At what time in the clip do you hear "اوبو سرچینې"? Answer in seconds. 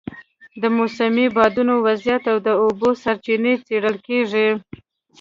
2.63-3.53